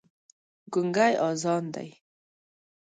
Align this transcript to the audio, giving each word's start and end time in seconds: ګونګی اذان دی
ګونګی 0.73 1.13
اذان 1.27 1.65
دی 1.73 1.89